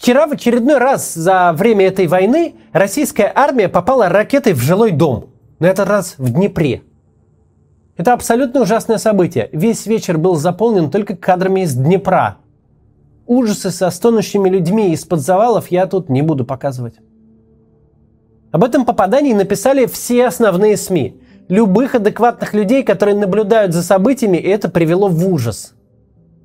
Вчера 0.00 0.26
в 0.26 0.32
очередной 0.32 0.78
раз 0.78 1.12
за 1.12 1.52
время 1.52 1.84
этой 1.88 2.06
войны 2.06 2.54
российская 2.72 3.30
армия 3.34 3.68
попала 3.68 4.08
ракетой 4.08 4.54
в 4.54 4.58
жилой 4.58 4.92
дом. 4.92 5.26
На 5.58 5.66
этот 5.66 5.88
раз 5.88 6.14
в 6.16 6.32
Днепре. 6.32 6.84
Это 7.98 8.14
абсолютно 8.14 8.62
ужасное 8.62 8.96
событие. 8.96 9.50
Весь 9.52 9.84
вечер 9.84 10.16
был 10.16 10.36
заполнен 10.36 10.90
только 10.90 11.18
кадрами 11.18 11.64
из 11.64 11.74
Днепра. 11.74 12.38
Ужасы 13.26 13.70
со 13.70 13.90
стонущими 13.90 14.48
людьми 14.48 14.94
из-под 14.94 15.20
завалов 15.20 15.70
я 15.70 15.84
тут 15.84 16.08
не 16.08 16.22
буду 16.22 16.46
показывать. 16.46 16.94
Об 18.52 18.64
этом 18.64 18.86
попадании 18.86 19.34
написали 19.34 19.84
все 19.84 20.28
основные 20.28 20.78
СМИ. 20.78 21.20
Любых 21.50 21.94
адекватных 21.94 22.54
людей, 22.54 22.84
которые 22.84 23.18
наблюдают 23.18 23.74
за 23.74 23.82
событиями, 23.82 24.38
это 24.38 24.70
привело 24.70 25.08
в 25.08 25.28
ужас. 25.28 25.74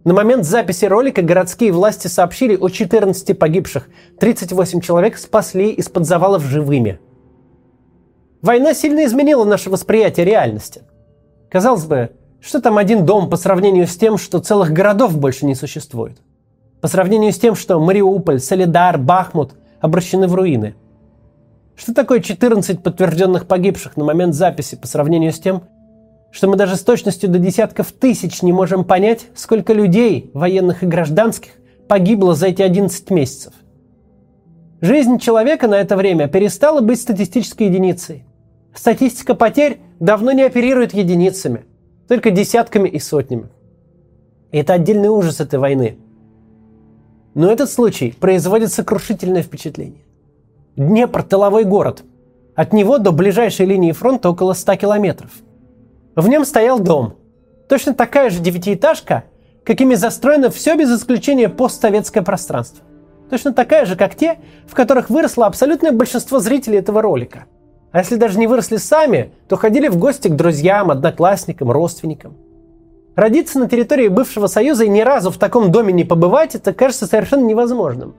На 0.05 0.13
момент 0.13 0.45
записи 0.45 0.85
ролика 0.85 1.23
городские 1.23 1.71
власти 1.71 2.07
сообщили 2.07 2.55
о 2.55 2.69
14 2.69 3.37
погибших. 3.37 3.89
38 4.19 4.79
человек 4.79 5.17
спасли 5.17 5.71
из-под 5.71 6.05
завалов 6.05 6.43
живыми. 6.43 6.99
Война 8.43 8.75
сильно 8.75 9.03
изменила 9.05 9.45
наше 9.45 9.71
восприятие 9.71 10.27
реальности. 10.27 10.83
Казалось 11.49 11.85
бы, 11.85 12.11
что 12.39 12.61
там 12.61 12.77
один 12.77 13.03
дом 13.03 13.31
по 13.31 13.35
сравнению 13.35 13.87
с 13.87 13.97
тем, 13.97 14.19
что 14.19 14.37
целых 14.37 14.71
городов 14.71 15.17
больше 15.17 15.47
не 15.47 15.55
существует? 15.55 16.19
По 16.81 16.87
сравнению 16.87 17.33
с 17.33 17.39
тем, 17.39 17.55
что 17.55 17.79
Мариуполь, 17.79 18.39
Солидар, 18.39 18.99
Бахмут 18.99 19.53
обращены 19.81 20.27
в 20.27 20.35
руины– 20.35 20.75
что 21.75 21.93
такое 21.93 22.21
14 22.21 22.81
подтвержденных 22.81 23.47
погибших 23.47 23.97
на 23.97 24.05
момент 24.05 24.33
записи 24.33 24.75
по 24.75 24.87
сравнению 24.87 25.33
с 25.33 25.39
тем, 25.39 25.63
что 26.35 26.49
мы 26.49 26.57
даже 26.57 26.75
с 26.75 26.83
точностью 26.83 27.29
до 27.29 27.39
десятков 27.39 27.93
тысяч 27.93 28.41
не 28.41 28.51
можем 28.51 28.83
понять, 28.83 29.27
сколько 29.35 29.71
людей, 29.71 30.31
военных 30.33 30.83
и 30.83 30.85
гражданских, 30.85 31.51
погибло 31.87 32.35
за 32.35 32.47
эти 32.47 32.61
11 32.61 33.09
месяцев. 33.09 33.53
Жизнь 34.81 35.17
человека 35.17 35.69
на 35.69 35.75
это 35.75 35.95
время 35.95 36.27
перестала 36.27 36.81
быть 36.81 36.99
статистической 36.99 37.67
единицей. 37.67 38.25
Статистика 38.73 39.33
потерь 39.33 39.79
давно 40.01 40.33
не 40.33 40.43
оперирует 40.43 40.93
единицами, 40.93 41.63
только 42.09 42.31
десятками 42.31 42.89
и 42.89 42.99
сотнями. 42.99 43.47
И 44.51 44.57
это 44.57 44.73
отдельный 44.73 45.07
ужас 45.07 45.39
этой 45.39 45.57
войны. 45.57 45.97
Но 47.33 47.49
этот 47.49 47.71
случай 47.71 48.11
производит 48.11 48.73
сокрушительное 48.73 49.41
впечатление. 49.41 50.03
Днепр– 50.75 51.23
тыловой 51.23 51.63
город. 51.63 52.03
От 52.55 52.73
него 52.73 52.97
до 52.97 53.13
ближайшей 53.13 53.67
линии 53.67 53.93
фронта 53.93 54.29
около 54.29 54.51
100 54.51 54.75
километров. 54.75 55.31
В 56.15 56.29
нем 56.29 56.45
стоял 56.45 56.79
дом. 56.79 57.15
Точно 57.67 57.93
такая 57.93 58.29
же 58.29 58.39
девятиэтажка, 58.39 59.25
какими 59.65 59.95
застроено 59.95 60.49
все 60.49 60.75
без 60.75 60.89
исключения 60.89 61.49
постсоветское 61.49 62.23
пространство. 62.23 62.85
Точно 63.29 63.51
такая 63.53 63.85
же, 63.85 63.95
как 63.95 64.15
те, 64.15 64.37
в 64.67 64.75
которых 64.75 65.09
выросло 65.09 65.45
абсолютное 65.45 65.91
большинство 65.91 66.39
зрителей 66.39 66.77
этого 66.77 67.01
ролика. 67.01 67.45
А 67.91 67.99
если 67.99 68.15
даже 68.15 68.39
не 68.39 68.47
выросли 68.47 68.77
сами, 68.77 69.31
то 69.49 69.57
ходили 69.57 69.87
в 69.87 69.97
гости 69.97 70.27
к 70.27 70.35
друзьям, 70.35 70.91
одноклассникам, 70.91 71.71
родственникам. 71.71 72.37
Родиться 73.15 73.59
на 73.59 73.67
территории 73.67 74.07
бывшего 74.07 74.47
Союза 74.47 74.85
и 74.85 74.89
ни 74.89 75.01
разу 75.01 75.31
в 75.31 75.37
таком 75.37 75.71
доме 75.71 75.91
не 75.91 76.03
побывать, 76.03 76.55
это 76.55 76.73
кажется 76.73 77.07
совершенно 77.07 77.45
невозможным. 77.45 78.15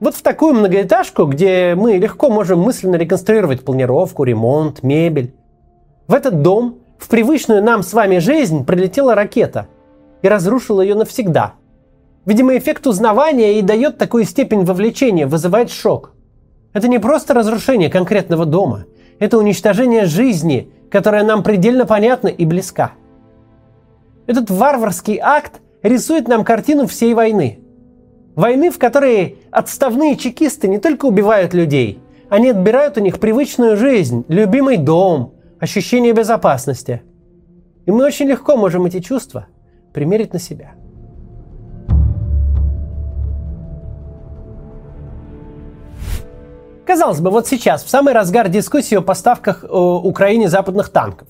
Вот 0.00 0.14
в 0.14 0.22
такую 0.22 0.54
многоэтажку, 0.54 1.26
где 1.26 1.74
мы 1.74 1.92
легко 1.92 2.28
можем 2.28 2.60
мысленно 2.60 2.96
реконструировать 2.96 3.64
планировку, 3.64 4.24
ремонт, 4.24 4.82
мебель. 4.82 5.34
В 6.08 6.14
этот 6.14 6.42
дом, 6.42 6.81
в 7.02 7.08
привычную 7.08 7.62
нам 7.62 7.82
с 7.82 7.92
вами 7.92 8.18
жизнь 8.18 8.64
прилетела 8.64 9.14
ракета 9.14 9.68
и 10.22 10.28
разрушила 10.28 10.80
ее 10.80 10.94
навсегда. 10.94 11.54
Видимо, 12.24 12.56
эффект 12.56 12.86
узнавания 12.86 13.58
и 13.58 13.62
дает 13.62 13.98
такую 13.98 14.24
степень 14.24 14.64
вовлечения, 14.64 15.26
вызывает 15.26 15.70
шок. 15.70 16.12
Это 16.72 16.88
не 16.88 16.98
просто 16.98 17.34
разрушение 17.34 17.90
конкретного 17.90 18.46
дома, 18.46 18.84
это 19.18 19.36
уничтожение 19.38 20.06
жизни, 20.06 20.70
которая 20.90 21.24
нам 21.24 21.42
предельно 21.42 21.86
понятна 21.86 22.28
и 22.28 22.44
близка. 22.44 22.92
Этот 24.26 24.50
варварский 24.50 25.18
акт 25.20 25.60
рисует 25.82 26.28
нам 26.28 26.44
картину 26.44 26.86
всей 26.86 27.14
войны– 27.14 27.58
Войны, 28.34 28.70
в 28.70 28.78
которой 28.78 29.38
отставные 29.50 30.16
чекисты 30.16 30.66
не 30.66 30.78
только 30.78 31.04
убивают 31.04 31.52
людей, 31.52 32.00
они 32.30 32.48
отбирают 32.48 32.96
у 32.96 33.00
них 33.00 33.20
привычную 33.20 33.76
жизнь, 33.76 34.24
любимый 34.28 34.78
дом, 34.78 35.31
ощущение 35.62 36.12
безопасности. 36.12 37.02
И 37.86 37.90
мы 37.90 38.04
очень 38.04 38.26
легко 38.26 38.56
можем 38.56 38.84
эти 38.84 39.00
чувства 39.00 39.46
примерить 39.94 40.32
на 40.32 40.38
себя. 40.38 40.72
Казалось 46.84 47.20
бы, 47.20 47.30
вот 47.30 47.46
сейчас, 47.46 47.84
в 47.84 47.88
самый 47.88 48.12
разгар 48.12 48.48
дискуссии 48.48 48.96
о 48.96 49.02
поставках 49.02 49.64
э, 49.64 49.68
Украине 49.68 50.48
западных 50.48 50.90
танков. 50.90 51.28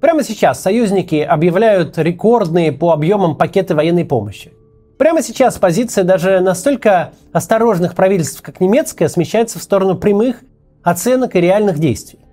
Прямо 0.00 0.24
сейчас 0.24 0.60
союзники 0.60 1.16
объявляют 1.16 1.96
рекордные 1.98 2.72
по 2.72 2.92
объемам 2.92 3.36
пакеты 3.36 3.74
военной 3.74 4.04
помощи– 4.04 4.52
Прямо 4.96 5.22
сейчас 5.22 5.58
позиция 5.58 6.04
даже 6.04 6.38
настолько 6.38 7.14
осторожных 7.32 7.96
правительств, 7.96 8.40
как 8.42 8.60
немецкое, 8.60 9.08
смещается 9.08 9.58
в 9.58 9.62
сторону 9.62 9.96
прямых 9.96 10.42
оценок 10.84 11.34
и 11.34 11.40
реальных 11.40 11.80
действий. 11.80 12.23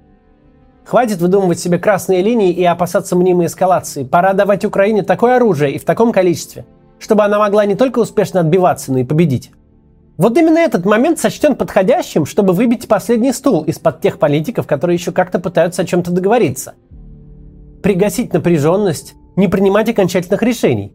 Хватит 0.91 1.21
выдумывать 1.21 1.57
себе 1.57 1.79
красные 1.79 2.21
линии 2.21 2.51
и 2.51 2.65
опасаться 2.65 3.15
мнимой 3.15 3.45
эскалации. 3.45 4.03
Пора 4.03 4.33
давать 4.33 4.65
Украине 4.65 5.03
такое 5.03 5.37
оружие 5.37 5.71
и 5.71 5.79
в 5.79 5.85
таком 5.85 6.11
количестве, 6.11 6.65
чтобы 6.99 7.23
она 7.23 7.39
могла 7.39 7.65
не 7.65 7.75
только 7.75 7.99
успешно 7.99 8.41
отбиваться, 8.41 8.91
но 8.91 8.99
и 8.99 9.05
победить. 9.05 9.51
Вот 10.17 10.37
именно 10.37 10.57
этот 10.57 10.83
момент 10.83 11.17
сочтен 11.17 11.55
подходящим, 11.55 12.25
чтобы 12.25 12.51
выбить 12.51 12.89
последний 12.89 13.31
стул 13.31 13.63
из-под 13.63 14.01
тех 14.01 14.19
политиков, 14.19 14.67
которые 14.67 14.97
еще 14.97 15.13
как-то 15.13 15.39
пытаются 15.39 15.83
о 15.83 15.85
чем-то 15.85 16.11
договориться. 16.11 16.73
Пригасить 17.81 18.33
напряженность, 18.33 19.13
не 19.37 19.47
принимать 19.47 19.87
окончательных 19.87 20.43
решений. 20.43 20.93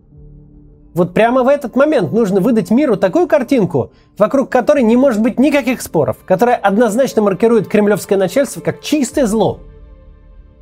Вот 0.93 1.15
прямо 1.15 1.43
в 1.43 1.49
этот 1.49 1.75
момент 1.75 2.13
нужно 2.13 2.41
выдать 2.41 2.71
миру 2.71 2.99
такую 2.99 3.29
картинку, 3.29 3.93
вокруг 4.19 4.51
которой 4.51 4.83
не 4.83 4.99
может 4.99 5.23
быть 5.23 5.41
никаких 5.41 5.81
споров, 5.81 6.19
которая 6.27 6.57
однозначно 6.57 7.23
маркирует 7.23 7.67
кремлевское 7.67 8.19
начальство 8.19 8.61
как 8.61 8.83
чистое 8.83 9.25
зло. 9.25 9.61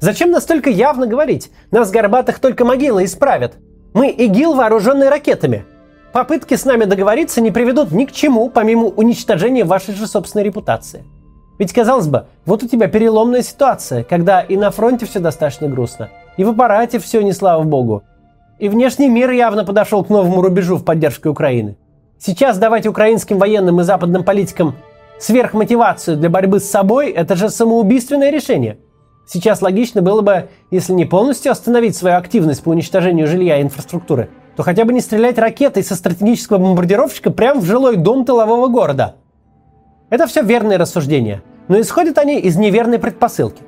Зачем 0.01 0.31
настолько 0.31 0.71
явно 0.71 1.07
говорить? 1.07 1.51
Нас 1.71 1.91
горбатых 1.91 2.39
только 2.39 2.65
могилы 2.65 3.05
исправят. 3.05 3.55
Мы 3.95 4.11
ИГИЛ, 4.11 4.55
вооруженные 4.55 5.09
ракетами. 5.09 5.65
Попытки 6.13 6.55
с 6.55 6.65
нами 6.65 6.85
договориться 6.85 7.41
не 7.41 7.51
приведут 7.51 7.91
ни 7.91 8.05
к 8.05 8.13
чему, 8.13 8.49
помимо 8.49 8.87
уничтожения 8.87 9.65
вашей 9.65 9.95
же 9.95 10.07
собственной 10.07 10.45
репутации. 10.45 11.05
Ведь, 11.59 11.73
казалось 11.73 12.09
бы, 12.09 12.27
вот 12.47 12.63
у 12.63 12.69
тебя 12.69 12.89
переломная 12.89 13.43
ситуация, 13.43 14.03
когда 14.03 14.41
и 14.41 14.57
на 14.57 14.71
фронте 14.71 15.07
все 15.07 15.21
достаточно 15.21 15.69
грустно, 15.69 16.11
и 16.37 16.45
в 16.45 16.51
аппарате 16.51 16.99
все 16.99 17.23
не 17.23 17.33
слава 17.33 17.63
богу, 17.63 18.03
и 18.59 18.69
внешний 18.69 19.09
мир 19.09 19.31
явно 19.31 19.65
подошел 19.65 20.05
к 20.05 20.11
новому 20.11 20.43
рубежу 20.43 20.77
в 20.77 20.85
поддержке 20.85 21.29
Украины. 21.29 21.77
Сейчас 22.19 22.59
давать 22.59 22.87
украинским 22.87 23.39
военным 23.39 23.81
и 23.81 23.85
западным 23.85 24.25
политикам 24.25 24.77
сверхмотивацию 25.19 26.17
для 26.17 26.31
борьбы 26.31 26.61
с 26.61 26.71
собой– 26.71 27.11
это 27.13 27.37
же 27.37 27.49
самоубийственное 27.49 28.31
решение. 28.31 28.79
Сейчас 29.27 29.63
логично 29.63 30.03
было 30.03 30.21
бы, 30.21 30.49
если 30.71 30.93
не 30.93 31.07
полностью 31.07 31.51
остановить 31.51 31.97
свою 31.97 32.17
активность 32.17 32.63
по 32.63 32.71
уничтожению 32.71 33.27
жилья 33.27 33.59
и 33.59 33.63
инфраструктуры, 33.63 34.29
то 34.57 34.63
хотя 34.63 34.85
бы 34.85 34.93
не 34.93 35.01
стрелять 35.01 35.39
ракетой 35.39 35.83
со 35.83 35.95
стратегического 35.95 36.59
бомбардировщика 36.59 37.31
прямо 37.31 37.61
в 37.61 37.65
жилой 37.65 37.97
дом 37.97 38.25
тылового 38.25 38.69
города. 38.69 39.17
Это 40.11 40.27
все 40.27 40.43
верные 40.43 40.79
рассуждения, 40.79 41.43
но 41.69 41.81
исходят 41.81 42.19
они 42.19 42.39
из 42.39 42.57
неверной 42.57 42.99
предпосылки. 42.99 43.63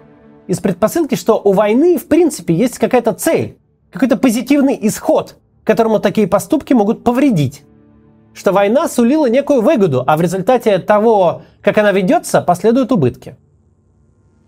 Из 0.47 0.61
предпосылки, 0.61 1.15
что 1.15 1.41
у 1.43 1.53
войны 1.53 1.99
в 1.99 2.06
принципе 2.06 2.55
есть 2.55 2.78
какая-то 2.78 3.12
цель, 3.15 3.56
какой-то 3.91 4.17
позитивный 4.17 4.78
исход, 4.83 5.38
которому 5.65 5.99
такие 5.99 6.28
поступки 6.28 6.73
могут 6.73 7.03
повредить. 7.03 7.65
Что 8.34 8.53
война 8.53 8.87
сулила 8.88 9.27
некую 9.27 9.62
выгоду, 9.62 10.05
а 10.06 10.17
в 10.17 10.20
результате 10.20 10.79
того, 10.79 11.43
как 11.62 11.79
она 11.79 11.91
ведется, 11.91 12.43
последуют 12.43 12.93
убытки. 12.93 13.37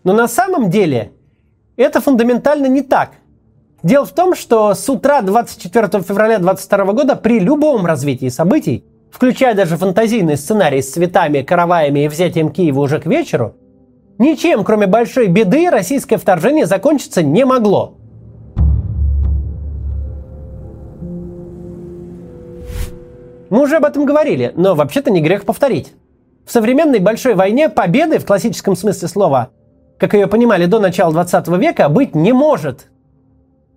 Но 0.04 0.12
на 0.12 0.28
самом 0.28 0.70
деле 0.70 1.12
это 1.76 2.00
фундаментально 2.00 2.66
не 2.66 2.82
так. 2.82 3.12
Дело 3.82 4.04
в 4.04 4.12
том, 4.12 4.34
что 4.34 4.74
с 4.74 4.88
утра 4.88 5.22
24 5.22 6.02
февраля 6.02 6.38
2022 6.38 6.92
года 6.92 7.16
при 7.16 7.38
любом 7.38 7.86
развитии 7.86 8.28
событий, 8.28 8.84
включая 9.10 9.54
даже 9.54 9.76
фантазийный 9.76 10.36
сценарий 10.36 10.82
с 10.82 10.92
цветами, 10.92 11.42
караваями 11.42 12.04
и 12.04 12.08
взятием 12.08 12.50
Киева 12.50 12.80
уже 12.80 12.98
к 13.00 13.06
вечеру, 13.06 13.54
ничем, 14.18 14.64
кроме 14.64 14.88
большой 14.88 15.28
беды, 15.28 15.70
российское 15.70 16.16
вторжение 16.16 16.66
закончиться 16.66 17.22
не 17.22 17.44
могло. 17.44 17.94
Мы 23.50 23.62
уже 23.62 23.76
об 23.76 23.84
этом 23.84 24.04
говорили, 24.04 24.52
но 24.56 24.74
вообще-то 24.74 25.10
не 25.10 25.22
грех 25.22 25.44
повторить. 25.44 25.92
В 26.44 26.52
современной 26.52 26.98
большой 26.98 27.34
войне 27.34 27.68
победы 27.68 28.18
в 28.18 28.26
классическом 28.26 28.74
смысле 28.76 29.08
слова, 29.08 29.50
как 29.98 30.14
ее 30.14 30.28
понимали 30.28 30.66
до 30.66 30.78
начала 30.78 31.12
20 31.12 31.48
века, 31.58 31.88
быть 31.88 32.14
не 32.14 32.32
может. 32.32 32.86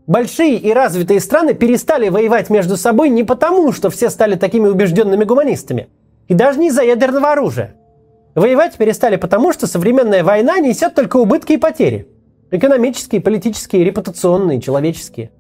Большие 0.08 0.58
и 0.58 0.72
развитые 0.74 1.20
страны 1.20 1.54
перестали 1.54 2.10
воевать 2.10 2.50
между 2.50 2.78
собой 2.78 3.10
не 3.10 3.24
потому, 3.24 3.72
что 3.72 3.90
все 3.90 4.10
стали 4.10 4.36
такими 4.36 4.68
убежденными 4.68 5.24
гуманистами, 5.24 5.90
И 6.28 6.34
даже 6.34 6.60
не 6.60 6.68
из-за 6.68 6.84
ядерного 6.84 7.32
оружия. 7.32 7.76
Воевать 8.36 8.78
перестали 8.78 9.18
потому, 9.18 9.52
что 9.52 9.68
современная 9.68 10.24
война 10.24 10.60
несет 10.60 10.96
только 10.96 11.18
убытки 11.18 11.54
и 11.54 11.58
потери. 11.58 12.08
Экономические, 12.50 13.22
политические, 13.22 13.84
репутационные, 13.84 14.62
человеческие. 14.62 15.32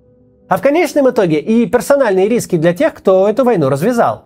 А 0.49 0.57
в 0.57 0.61
конечном 0.61 1.09
итоге 1.09 1.39
и 1.39 1.65
персональные 1.65 2.27
риски 2.27 2.57
для 2.57 2.73
тех, 2.73 2.93
кто 2.93 3.27
эту 3.29 3.45
войну 3.45 3.69
развязал. 3.69 4.25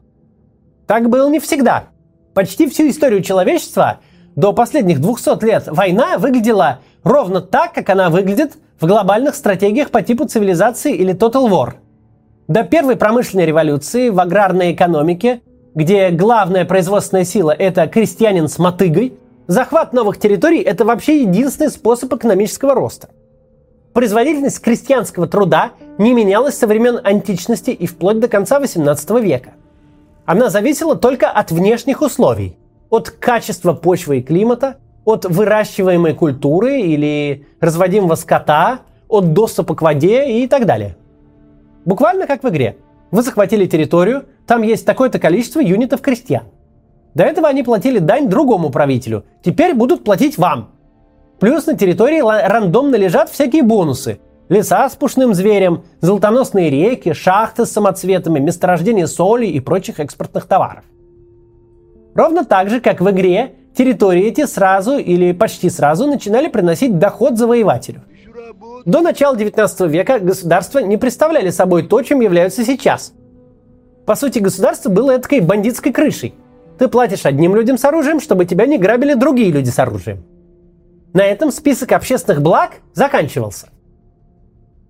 Так 0.88 1.10
было 1.10 1.30
не 1.30 1.40
всегда. 1.40 1.90
Почти 2.34 2.68
всю 2.68 2.90
историю 2.90 3.22
человечества 3.22 4.00
до 4.36 4.54
последних 4.54 5.02
200 5.02 5.44
лет 5.44 5.64
война 5.68 6.18
выглядела 6.18 6.80
ровно 7.04 7.42
так, 7.42 7.74
как 7.74 7.90
она 7.90 8.10
выглядит 8.10 8.58
в 8.80 8.86
глобальных 8.86 9.36
стратегиях 9.36 9.92
по 9.92 10.02
типу 10.02 10.26
цивилизации 10.26 10.94
или 10.94 11.14
Total 11.14 11.50
War. 11.50 11.74
До 12.48 12.64
первой 12.64 12.96
промышленной 12.96 13.46
революции 13.46 14.10
в 14.10 14.20
аграрной 14.20 14.74
экономике 14.74 15.42
где 15.76 16.10
главная 16.10 16.66
производственная 16.66 17.26
сила– 17.26 17.52
это 17.60 17.86
крестьянин 17.88 18.48
с 18.48 18.58
мотыгой, 18.58 19.14
захват 19.46 19.92
новых 19.94 20.18
территорий– 20.18 20.62
это 20.62 20.86
вообще 20.86 21.22
единственный 21.22 21.70
способ 21.70 22.14
экономического 22.14 22.74
роста. 22.74 23.10
Производительность 23.94 24.62
крестьянского 24.62 25.28
труда 25.28 25.72
не 25.98 26.14
менялась 26.14 26.58
со 26.58 26.66
времен 26.66 27.00
античности 27.04 27.72
и 27.72 27.86
вплоть 27.88 28.20
до 28.20 28.28
конца 28.28 28.60
XVIII 28.60 29.22
века. 29.22 29.52
Она 30.26 30.50
зависела 30.50 30.96
только 30.96 31.30
от 31.30 31.52
внешних 31.52 32.02
условий, 32.02 32.58
от 32.96 33.10
качества 33.10 33.74
почвы 33.74 34.20
и 34.20 34.24
климата, 34.24 34.78
от 35.04 35.26
выращиваемой 35.26 36.14
культуры 36.14 36.80
или 36.80 37.46
разводимого 37.60 38.16
скота, 38.16 38.80
от 39.10 39.34
доступа 39.34 39.76
к 39.76 39.82
воде 39.82 40.42
и 40.42 40.48
так 40.48 40.66
далее. 40.66 40.96
Буквально 41.84 42.26
как 42.26 42.44
в 42.44 42.50
игре. 42.50 42.78
Вы 43.12 43.22
захватили 43.22 43.66
территорию, 43.66 44.24
там 44.48 44.64
есть 44.64 44.86
такое-то 44.86 45.20
количество 45.20 45.60
юнитов 45.60 46.00
крестьян. 46.00 46.44
До 47.14 47.24
этого 47.24 47.50
они 47.50 47.64
платили 47.64 48.00
дань 48.00 48.30
другому 48.30 48.70
правителю. 48.70 49.26
Теперь 49.44 49.74
будут 49.74 50.06
платить 50.06 50.38
вам. 50.38 50.70
Плюс 51.40 51.66
на 51.66 51.78
территории 51.78 52.22
рандомно 52.22 52.96
лежат 52.96 53.30
всякие 53.30 53.64
бонусы. 53.64 54.20
Леса 54.48 54.90
с 54.90 54.96
пушным 54.96 55.34
зверем, 55.34 55.84
золотоносные 56.00 56.70
реки, 56.70 57.12
шахты 57.12 57.66
с 57.66 57.72
самоцветами, 57.72 58.40
месторождения 58.40 59.08
соли 59.08 59.48
и 59.48 59.60
прочих 59.60 60.00
экспортных 60.00 60.46
товаров. 60.46 60.86
Ровно 62.16 62.44
так 62.44 62.70
же, 62.70 62.80
как 62.80 63.02
в 63.02 63.12
игре, 63.12 63.54
территории 63.78 64.24
эти 64.24 64.46
сразу 64.46 64.98
или 64.98 65.32
почти 65.34 65.70
сразу 65.70 66.08
начинали 66.08 66.48
приносить 66.48 66.98
доход 66.98 67.38
завоевателю. 67.38 68.02
До 68.86 69.02
начала 69.02 69.36
19 69.36 69.82
века 69.92 70.20
государства 70.20 70.80
не 70.80 70.98
представляли 70.98 71.52
собой 71.52 71.84
то, 71.84 72.02
чем 72.02 72.22
являются 72.22 72.64
сейчас– 72.64 73.14
по 74.06 74.16
сути, 74.16 74.40
государство 74.40 74.90
было 74.90 75.12
этой 75.12 75.40
бандитской 75.40 75.92
крышей. 75.92 76.36
Ты 76.78 76.88
платишь 76.88 77.26
одним 77.26 77.56
людям 77.56 77.78
с 77.78 77.86
оружием, 77.86 78.20
чтобы 78.20 78.46
тебя 78.46 78.66
не 78.68 78.78
грабили 78.78 79.16
другие 79.16 79.52
люди 79.52 79.70
с 79.70 79.80
оружием. 79.80 80.24
На 81.14 81.24
этом 81.24 81.52
список 81.52 81.92
общественных 81.94 82.42
благ 82.42 82.74
заканчивался. 82.94 83.70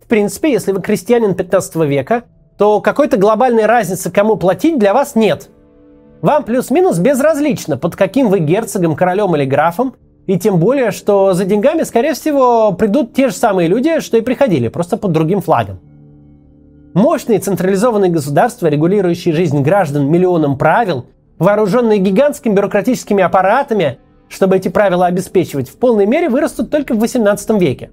В 0.02 0.08
принципе, 0.08 0.52
если 0.52 0.72
вы 0.72 0.82
крестьянин 0.82 1.34
15 1.34 1.76
века, 1.88 2.26
то 2.58 2.82
какой-то 2.82 3.18
глобальной 3.18 3.66
разницы, 3.66 4.12
кому 4.12 4.36
платить, 4.36 4.80
для 4.80 4.94
вас 4.94 5.16
нет. 5.16 5.50
Вам 6.26 6.42
плюс-минус 6.42 6.98
безразлично, 6.98 7.78
под 7.78 7.96
каким 7.96 8.30
вы 8.30 8.40
герцогом, 8.40 8.96
королем 8.96 9.36
или 9.36 9.46
графом, 9.46 9.94
и 10.26 10.40
тем 10.40 10.58
более, 10.58 10.90
что 10.90 11.34
за 11.34 11.46
деньгами, 11.46 11.84
скорее 11.84 12.16
всего, 12.16 12.72
придут 12.72 13.14
те 13.14 13.28
же 13.28 13.36
самые 13.36 13.68
люди, 13.68 14.00
что 14.00 14.18
и 14.18 14.22
приходили, 14.22 14.70
просто 14.70 14.98
под 14.98 15.12
другим 15.12 15.40
флагом. 15.40 15.80
Мощные 16.96 17.38
централизованные 17.38 18.10
государства, 18.10 18.66
регулирующие 18.66 19.36
жизнь 19.36 19.62
граждан 19.62 20.10
миллионом 20.10 20.58
правил, 20.58 21.06
вооруженные 21.38 22.00
гигантскими 22.00 22.56
бюрократическими 22.56 23.22
аппаратами, 23.24 24.00
чтобы 24.28 24.56
эти 24.56 24.70
правила 24.70 25.06
обеспечивать, 25.06 25.70
в 25.70 25.78
полной 25.78 26.08
мере 26.08 26.28
вырастут 26.28 26.72
только 26.72 26.96
в 26.96 27.00
18 27.02 27.62
веке. 27.62 27.92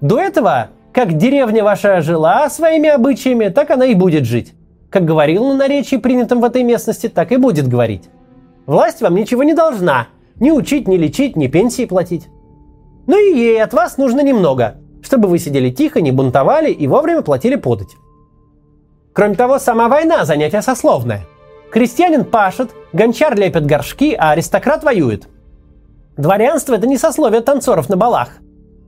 До 0.00 0.18
этого, 0.18 0.70
как 0.92 1.16
деревня 1.16 1.62
ваша 1.62 2.00
жила 2.00 2.50
своими 2.50 2.88
обычаями, 2.88 3.46
так 3.46 3.70
она 3.70 3.86
и 3.86 3.94
будет 3.94 4.24
жить. 4.24 4.54
Как 4.90 5.04
говорил 5.04 5.46
на 5.46 5.54
наречии, 5.54 5.96
принятом 5.96 6.40
в 6.40 6.44
этой 6.44 6.62
местности, 6.62 7.08
так 7.08 7.32
и 7.32 7.36
будет 7.36 7.68
говорить. 7.68 8.10
Власть 8.66 9.00
вам 9.00 9.14
ничего 9.14 9.44
не 9.44 9.54
должна. 9.54 10.08
Ни 10.40 10.50
учить, 10.50 10.88
ни 10.88 10.96
лечить, 10.96 11.36
ни 11.36 11.46
пенсии 11.46 11.86
платить. 11.86 12.28
Но 13.06 13.18
и 13.18 13.32
ей 13.34 13.62
от 13.62 13.72
вас 13.72 13.98
нужно 13.98 14.20
немного 14.22 14.80
чтобы 15.02 15.28
вы 15.28 15.38
сидели 15.38 15.70
тихо, 15.70 16.00
не 16.00 16.12
бунтовали 16.12 16.70
и 16.70 16.86
вовремя 16.86 17.22
платили 17.22 17.56
подать. 17.56 17.96
Кроме 19.12 19.34
того, 19.34 19.58
сама 19.58 19.88
война– 19.88 20.24
занятие 20.24 20.62
сословное. 20.62 21.26
Крестьянин 21.72 22.24
пашет, 22.24 22.70
гончар 22.92 23.36
лепит 23.36 23.66
горшки, 23.66 24.14
а 24.14 24.30
аристократ 24.30 24.84
воюет. 24.84 25.28
Дворянство– 26.16 26.74
это 26.76 26.86
не 26.86 26.96
сословие 26.96 27.40
танцоров 27.40 27.88
на 27.88 27.96
балах, 27.96 28.28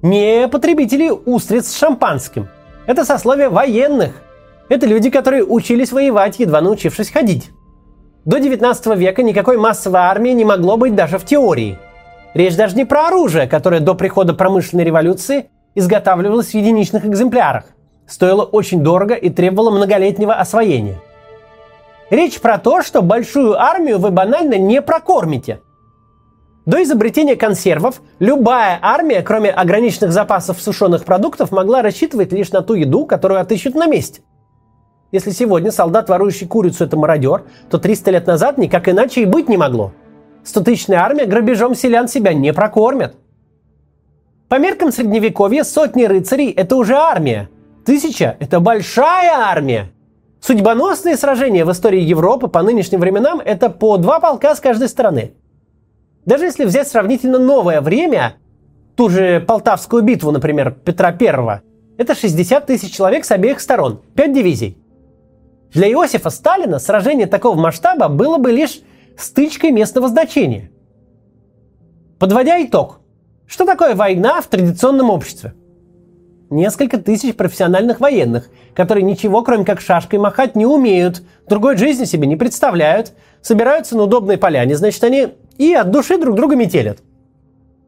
не 0.03 0.49
потребители 0.49 1.11
устриц 1.11 1.69
с 1.69 1.77
шампанским. 1.77 2.49
Это 2.87 3.05
сословие 3.05 3.49
военных. 3.49 4.22
Это 4.73 4.87
люди, 4.87 5.11
которые 5.11 5.45
учились 5.45 5.93
воевать, 5.93 6.39
едва 6.39 6.63
научившись 6.63 7.11
ходить. 7.11 7.51
До 8.25 8.41
19 8.41 8.97
века 8.97 9.23
никакой 9.23 9.59
массовой 9.59 10.01
армии 10.01 10.31
не 10.31 10.47
могло 10.47 10.79
быть 10.79 10.95
даже 10.95 11.19
в 11.19 11.27
теории. 11.27 11.79
Речь 12.33 12.57
даже 12.57 12.75
не 12.75 12.87
про 12.87 13.09
оружие, 13.09 13.47
которое 13.47 13.81
до 13.81 13.95
прихода 13.95 14.33
промышленной 14.33 14.85
революции 14.85 15.51
изготавливалось 15.75 16.53
в 16.53 16.55
единичных 16.55 17.05
экземплярах, 17.05 17.65
стоило 18.07 18.45
очень 18.45 18.83
дорого 18.83 19.13
и 19.13 19.29
требовало 19.29 19.73
многолетнего 19.77 20.33
освоения. 20.33 20.99
Речь 22.09 22.41
про 22.41 22.57
то, 22.57 22.83
что 22.83 23.03
большую 23.03 23.61
армию 23.61 23.99
вы 23.99 24.11
банально 24.11 24.57
не 24.57 24.81
прокормите. 24.81 25.61
До 26.65 26.83
изобретения 26.83 27.37
консервов 27.37 28.01
любая 28.21 28.79
армия, 28.81 29.21
кроме 29.21 29.51
ограниченных 29.51 30.13
запасов 30.13 30.63
сушеных 30.63 31.05
продуктов, 31.05 31.51
могла 31.51 31.83
рассчитывать 31.83 32.33
лишь 32.33 32.53
на 32.53 32.63
ту 32.63 32.73
еду, 32.73 33.05
которую 33.05 33.39
отыщут 33.39 33.75
на 33.75 33.87
месте. 33.87 34.23
Если 35.13 35.31
сегодня 35.31 35.71
солдат, 35.71 36.09
ворующий 36.09 36.47
курицу, 36.47 36.85
это 36.85 36.97
мародер, 36.97 37.45
то 37.71 37.77
300 37.77 38.11
лет 38.13 38.27
назад 38.27 38.57
никак 38.57 38.89
иначе 38.89 39.21
и 39.21 39.27
быть 39.27 39.47
не 39.47 39.59
могло. 39.59 39.93
Стотысячная 40.43 41.01
армия 41.01 41.27
грабежом 41.27 41.75
селян 41.75 42.09
себя 42.09 42.33
не 42.33 42.51
прокормит. 42.55 43.15
По 44.49 44.59
меркам 44.59 44.91
средневековья 44.91 45.65
сотни 45.65 46.05
рыцарей– 46.05 46.51
это 46.57 46.77
уже 46.77 46.95
армия. 46.95 47.51
Тысяча– 47.85 48.37
это 48.41 48.59
большая 48.59 49.33
армия. 49.33 49.93
Судьбоносные 50.41 51.17
сражения 51.17 51.67
в 51.67 51.71
истории 51.71 52.01
Европы 52.01 52.49
по 52.49 52.63
нынешним 52.63 53.01
временам– 53.01 53.41
это 53.45 53.69
по 53.69 53.99
два 53.99 54.19
полка 54.19 54.55
с 54.55 54.61
каждой 54.61 54.89
стороны. 54.89 55.35
Даже 56.25 56.45
если 56.47 56.65
взять 56.65 56.89
сравнительно 56.89 57.39
новое 57.39 57.83
время, 57.83 58.37
ту 58.97 59.11
же 59.11 59.41
Полтавскую 59.41 60.03
битву, 60.03 60.31
например, 60.31 60.71
Петра 60.71 61.15
I, 61.21 61.61
это 61.99 62.15
60 62.15 62.65
тысяч 62.65 62.95
человек 62.95 63.27
с 63.27 63.31
обеих 63.31 63.61
сторон, 63.61 64.01
5 64.15 64.33
дивизий. 64.33 64.82
Для 65.73 65.89
Иосифа 65.91 66.29
Сталина 66.29 66.79
сражение 66.79 67.27
такого 67.27 67.59
масштаба 67.59 68.09
было 68.09 68.37
бы 68.37 68.53
лишь 68.53 68.81
стычкой 69.17 69.71
местного 69.71 70.09
значения. 70.09 70.71
Подводя 72.19 72.63
итог, 72.63 73.01
что 73.47 73.65
такое 73.65 73.95
война 73.95 74.41
в 74.41 74.47
традиционном 74.49 75.11
обществе? 75.11 75.55
Несколько 76.51 76.99
тысяч 76.99 77.35
профессиональных 77.35 78.01
военных, 78.01 78.51
которые 78.75 79.03
ничего, 79.05 79.43
кроме 79.43 79.65
как 79.65 79.81
шашкой 79.81 80.19
махать, 80.19 80.55
не 80.55 80.67
умеют, 80.67 81.23
другой 81.49 81.79
жизни 81.79 82.05
себе 82.05 82.27
не 82.27 82.37
представляют, 82.37 83.13
собираются 83.41 83.97
на 83.97 84.03
удобной 84.03 84.37
поляне, 84.37 84.77
значит, 84.77 85.03
они 85.03 85.29
и 85.57 85.73
от 85.73 85.91
души 85.91 86.19
друг 86.19 86.37
друга 86.37 86.55
метелят. 86.55 86.99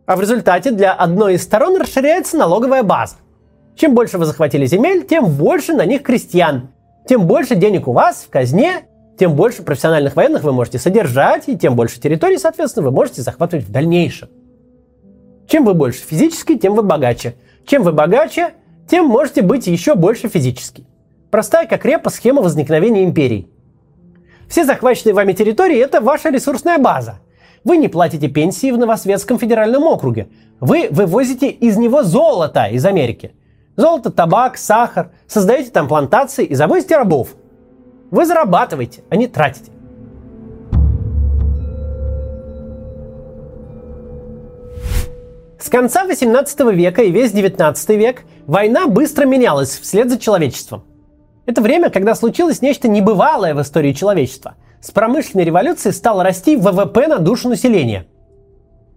А 0.06 0.16
в 0.16 0.20
результате 0.22 0.70
для 0.70 0.94
одной 0.94 1.34
из 1.34 1.42
сторон 1.42 1.78
расширяется 1.78 2.38
налоговая 2.38 2.82
база. 2.82 3.16
Чем 3.76 3.94
больше 3.94 4.16
вы 4.16 4.24
захватили 4.24 4.64
земель, 4.64 5.06
тем 5.06 5.26
больше 5.26 5.74
на 5.74 5.84
них 5.84 6.02
крестьян. 6.02 6.70
Тем 7.06 7.26
больше 7.26 7.54
денег 7.54 7.86
у 7.86 7.92
вас 7.92 8.24
в 8.26 8.30
казне, 8.30 8.86
тем 9.18 9.34
больше 9.34 9.62
профессиональных 9.62 10.16
военных 10.16 10.42
вы 10.42 10.52
можете 10.52 10.78
содержать, 10.78 11.48
и 11.48 11.56
тем 11.56 11.76
больше 11.76 12.00
территорий, 12.00 12.38
соответственно, 12.38 12.86
вы 12.86 12.92
можете 12.92 13.22
захватывать 13.22 13.66
в 13.66 13.70
дальнейшем. 13.70 14.28
Чем 15.46 15.64
вы 15.64 15.74
больше 15.74 16.00
физически, 16.00 16.56
тем 16.56 16.74
вы 16.74 16.82
богаче. 16.82 17.34
Чем 17.66 17.82
вы 17.82 17.92
богаче, 17.92 18.54
тем 18.88 19.06
можете 19.06 19.42
быть 19.42 19.66
еще 19.66 19.94
больше 19.94 20.28
физически. 20.28 20.86
Простая 21.30 21.66
как 21.66 21.84
репа 21.84 22.10
схема 22.10 22.42
возникновения 22.42 23.04
империй. 23.04 23.48
Все 24.48 24.64
захваченные 24.64 25.14
вами 25.14 25.32
территории– 25.32 25.78
это 25.80 26.00
ваша 26.00 26.30
ресурсная 26.30 26.78
база. 26.78 27.20
Вы 27.64 27.76
не 27.78 27.88
платите 27.88 28.28
пенсии 28.28 28.70
в 28.70 28.78
Новосветском 28.78 29.38
федеральном 29.38 29.84
округе. 29.84 30.28
Вы 30.60 30.88
вывозите 30.90 31.48
из 31.48 31.76
него 31.76 32.02
золото 32.02 32.66
из 32.66 32.84
Америки. 32.84 33.34
Золото, 33.76 34.10
табак, 34.10 34.56
сахар. 34.56 35.10
Создаете 35.26 35.70
там 35.70 35.88
плантации 35.88 36.44
и 36.44 36.54
завозите 36.54 36.96
рабов. 36.96 37.34
Вы 38.10 38.26
зарабатываете, 38.26 39.02
а 39.10 39.16
не 39.16 39.26
тратите. 39.26 39.72
С 45.58 45.68
конца 45.70 46.04
18 46.04 46.60
века 46.72 47.02
и 47.02 47.10
весь 47.10 47.32
19 47.32 47.88
век 47.90 48.22
война 48.46 48.86
быстро 48.86 49.24
менялась 49.24 49.70
вслед 49.78 50.10
за 50.10 50.18
человечеством. 50.18 50.84
Это 51.46 51.60
время, 51.60 51.90
когда 51.90 52.14
случилось 52.14 52.62
нечто 52.62 52.86
небывалое 52.86 53.54
в 53.54 53.60
истории 53.60 53.92
человечества. 53.92 54.54
с 54.80 54.90
промышленной 54.90 55.44
революцией 55.44 55.94
стал 55.94 56.22
расти 56.22 56.56
ВВП 56.56 57.06
на 57.08 57.18
душу 57.18 57.48
населения. 57.48 58.06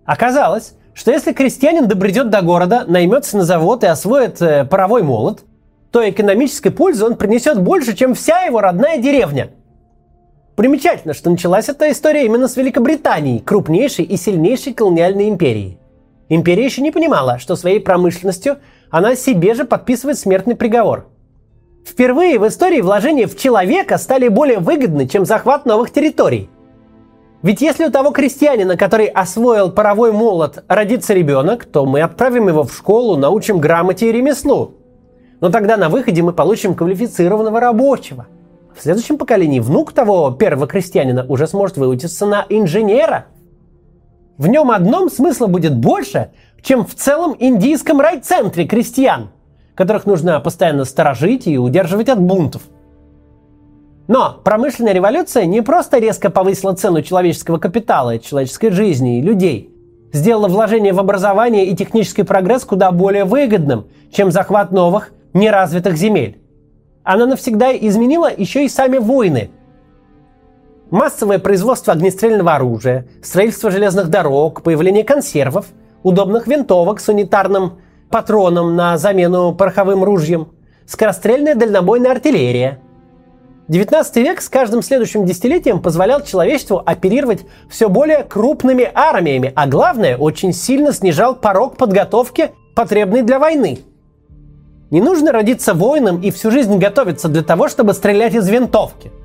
Оказалось, 0.06 0.74
что 0.98 1.12
если 1.12 1.32
крестьянин 1.32 1.88
добредет 1.88 2.32
до 2.32 2.42
города, 2.42 2.84
наймется 2.88 3.38
на 3.38 3.44
завод 3.44 3.84
и 3.84 3.88
освоит 3.88 4.42
э, 4.42 4.66
паровой 4.66 5.04
молот, 5.04 5.44
то 5.92 6.10
экономической 6.10 6.72
пользы 6.72 7.06
он 7.06 7.18
принесет 7.18 7.62
больше, 7.62 7.96
чем 7.96 8.16
вся 8.16 8.42
его 8.42 8.62
родная 8.62 8.98
деревня. 8.98 9.52
Примечательно, 10.56 11.14
что 11.14 11.30
началась 11.30 11.70
эта 11.70 11.92
история 11.92 12.26
именно 12.26 12.48
с 12.48 12.58
Великобритании, 12.58 13.38
крупнейшей 13.38 14.06
и 14.06 14.18
сильнейшей 14.18 14.74
колониальной 14.74 15.30
империи. 15.30 15.78
Империя 16.30 16.66
еще 16.66 16.82
не 16.82 16.90
понимала, 16.90 17.38
что 17.38 17.56
своей 17.56 17.80
промышленностью 17.80 18.58
она 18.90 19.16
себе 19.16 19.54
же 19.54 19.66
подписывает 19.66 20.18
смертный 20.18 20.56
приговор. 20.56 21.06
Впервые 21.86 22.40
в 22.40 22.48
истории 22.48 22.82
вложения 22.82 23.28
в 23.28 23.38
человека 23.38 24.00
стали 24.00 24.30
более 24.30 24.58
выгодны, 24.58 25.08
чем 25.08 25.26
захват 25.26 25.68
новых 25.68 25.92
территорий. 25.92 26.50
Ведь 27.44 27.62
если 27.62 27.86
у 27.86 27.92
того 27.92 28.12
крестьянина, 28.12 28.78
который 28.78 29.08
освоил 29.08 29.72
паровой 29.72 30.12
молот, 30.12 30.64
родится 30.68 31.14
ребенок, 31.14 31.66
то 31.66 31.86
мы 31.86 32.02
отправим 32.02 32.48
его 32.48 32.64
в 32.64 32.74
школу, 32.74 33.16
научим 33.16 33.60
грамоте 33.60 34.10
и 34.10 34.12
ремеслу. 34.12 34.76
Но 35.40 35.50
тогда 35.50 35.78
на 35.78 35.90
выходе 35.90 36.24
мы 36.24 36.34
получим 36.34 36.74
квалифицированного 36.74 37.60
рабочего. 37.60 38.28
В 38.76 38.82
следующем 38.82 39.18
поколении 39.18 39.60
внук 39.60 39.92
того 39.92 40.32
первого 40.32 40.68
крестьянина 40.68 41.26
уже 41.28 41.48
сможет 41.48 41.78
выучиться 41.78 42.26
на 42.26 42.46
инженера– 42.50 43.26
в 44.38 44.48
нем 44.48 44.70
одном 44.70 45.10
смысла 45.10 45.48
будет 45.48 45.76
больше, 45.76 46.30
чем 46.62 46.86
в 46.86 46.94
целом 46.94 47.36
индийском 47.40 48.00
райцентре 48.00 48.66
крестьян, 48.66 49.30
которых 49.74 50.06
нужно 50.06 50.40
постоянно 50.40 50.86
сторожить 50.86 51.48
и 51.48 51.58
удерживать 51.58 52.10
от 52.10 52.22
бунтов. 52.22 52.62
Но 54.08 54.40
промышленная 54.44 54.94
революция 54.94 55.46
не 55.46 55.62
просто 55.62 55.98
резко 55.98 56.30
повысила 56.30 56.74
цену 56.74 57.02
человеческого 57.02 57.58
капитала, 57.58 58.20
человеческой 58.20 58.72
жизни 58.72 59.20
и 59.20 59.22
людей, 59.22 59.70
сделала 60.14 60.48
вложение 60.48 60.94
в 60.94 61.00
образование 61.00 61.66
и 61.66 61.76
технический 61.76 62.24
прогресс 62.24 62.64
куда 62.64 62.92
более 62.92 63.26
выгодным, 63.26 63.88
чем 64.12 64.32
захват 64.32 64.72
новых, 64.72 65.12
неразвитых 65.34 65.98
земель. 65.98 66.42
Она 67.04 67.26
навсегда 67.26 67.76
изменила 67.76 68.32
еще 68.36 68.66
и 68.66 68.70
сами 68.70 68.98
войны– 68.98 69.52
Массовое 70.90 71.38
производство 71.38 71.92
огнестрельного 71.92 72.56
оружия, 72.56 73.08
строительство 73.22 73.72
железных 73.72 74.10
дорог, 74.10 74.64
появление 74.64 75.04
консервов, 75.04 75.66
удобных 76.02 76.48
винтовок 76.48 77.02
с 77.02 77.10
унитарным 77.10 77.80
патроном 78.10 78.74
на 78.78 78.98
замену 78.98 79.54
пороховым 79.54 80.06
ружьям, 80.06 80.54
скорострельная 80.86 81.56
дальнобойная 81.56 82.12
артиллерия. 82.12 82.80
19 83.68 84.16
век 84.18 84.42
с 84.42 84.50
каждым 84.50 84.82
следующим 84.82 85.26
десятилетием 85.26 85.82
позволял 85.82 86.22
человечеству 86.24 86.82
оперировать 86.86 87.46
все 87.70 87.90
более 87.90 88.24
крупными 88.24 88.90
армиями, 88.94 89.52
а 89.56 89.68
главное, 89.68 90.18
очень 90.18 90.54
сильно 90.54 90.94
снижал 90.94 91.36
порог 91.36 91.78
подготовки, 91.78 92.52
потребный 92.76 93.24
для 93.24 93.40
войны. 93.40 93.80
Не 94.90 95.02
нужно 95.02 95.32
родиться 95.32 95.74
воином 95.74 96.22
и 96.22 96.32
всю 96.32 96.50
жизнь 96.50 96.78
готовиться 96.78 97.28
для 97.28 97.44
того, 97.44 97.68
чтобы 97.68 97.94
стрелять 97.94 98.36
из 98.36 98.48
винтовки– 98.48 99.12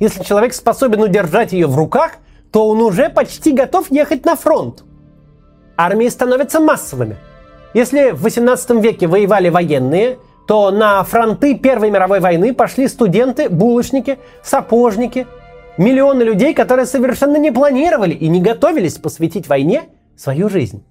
если 0.00 0.22
человек 0.22 0.54
способен 0.54 1.02
удержать 1.02 1.52
ее 1.52 1.66
в 1.66 1.76
руках, 1.76 2.12
то 2.50 2.68
он 2.68 2.80
уже 2.80 3.08
почти 3.08 3.52
готов 3.52 3.90
ехать 3.90 4.24
на 4.24 4.36
фронт. 4.36 4.84
Армии 5.76 6.08
становятся 6.08 6.60
массовыми. 6.60 7.16
Если 7.74 8.10
в 8.10 8.22
18 8.22 8.82
веке 8.82 9.06
воевали 9.06 9.48
военные, 9.48 10.18
то 10.46 10.70
на 10.70 11.02
фронты 11.04 11.54
Первой 11.54 11.90
мировой 11.90 12.20
войны 12.20 12.52
пошли 12.54 12.88
студенты, 12.88 13.48
булочники, 13.48 14.18
сапожники, 14.42 15.26
миллионы 15.78 16.22
людей, 16.22 16.54
которые 16.54 16.86
совершенно 16.86 17.36
не 17.36 17.50
планировали 17.50 18.14
и 18.14 18.28
не 18.28 18.40
готовились 18.40 18.98
посвятить 18.98 19.48
войне 19.48 19.84
свою 20.16 20.48
жизнь. 20.48 20.84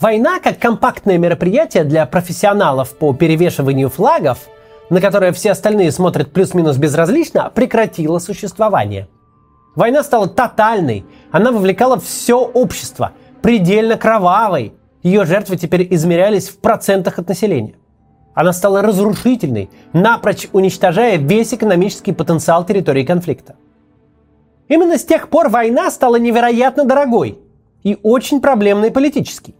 Война, 0.00 0.40
как 0.40 0.58
компактное 0.58 1.16
мероприятие 1.16 1.84
для 1.84 2.04
профессионалов 2.06 2.96
по 2.96 3.14
перевешиванию 3.14 3.88
флагов– 3.88 4.38
на 4.90 5.00
которое 5.00 5.32
все 5.32 5.52
остальные 5.52 5.92
смотрят 5.92 6.32
плюс-минус 6.32 6.76
безразлично, 6.76 7.50
прекратила 7.54 8.18
существование. 8.18 9.08
Война 9.74 10.02
стала 10.02 10.28
тотальной, 10.28 11.04
она 11.30 11.52
вовлекала 11.52 11.98
все 11.98 12.38
общество, 12.38 13.12
предельно 13.42 13.96
кровавой. 13.98 14.74
Ее 15.02 15.24
жертвы 15.24 15.56
теперь 15.56 15.86
измерялись 15.90 16.48
в 16.48 16.58
процентах 16.58 17.18
от 17.18 17.28
населения. 17.28 17.74
Она 18.36 18.52
стала 18.52 18.82
разрушительной, 18.82 19.70
напрочь 19.94 20.48
уничтожая 20.52 21.16
весь 21.16 21.54
экономический 21.54 22.12
потенциал 22.12 22.66
территории 22.66 23.02
конфликта. 23.02 23.56
Именно 24.68 24.98
с 24.98 25.04
тех 25.06 25.30
пор 25.30 25.48
война 25.48 25.90
стала 25.90 26.16
невероятно 26.16 26.84
дорогой 26.84 27.38
и 27.82 27.98
очень 28.02 28.42
проблемной 28.42 28.90
политически. 28.90 29.54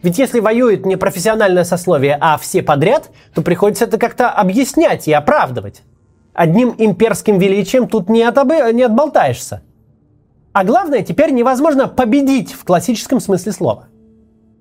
Ведь 0.00 0.16
если 0.16 0.38
воюет 0.38 0.86
не 0.86 0.94
профессиональное 0.94 1.64
сословие, 1.64 2.16
а 2.20 2.38
все 2.38 2.62
подряд, 2.62 3.10
то 3.34 3.42
приходится 3.42 3.86
это 3.86 3.98
как-то 3.98 4.30
объяснять 4.30 5.08
и 5.08 5.12
оправдывать. 5.12 5.82
Одним 6.34 6.76
имперским 6.78 7.40
величием 7.40 7.88
тут 7.88 8.08
не, 8.08 8.22
отобы, 8.22 8.60
не 8.72 8.84
отболтаешься. 8.84 9.62
А 10.52 10.62
главное, 10.62 11.02
теперь 11.02 11.32
невозможно 11.32 11.88
победить 11.88 12.52
в 12.52 12.62
классическом 12.62 13.18
смысле 13.18 13.50
слова. 13.50 13.88